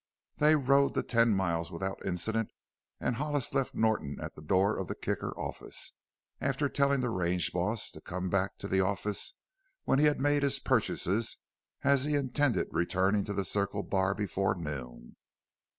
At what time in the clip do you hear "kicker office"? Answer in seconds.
4.95-5.93